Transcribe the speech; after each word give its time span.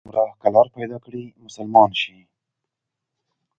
هر 0.05 0.07
ګمراه 0.09 0.37
که 0.43 0.49
لار 0.53 0.67
پيدا 0.75 0.97
کړي، 1.05 1.23
مسلمان 1.45 1.89
شي 2.01 2.17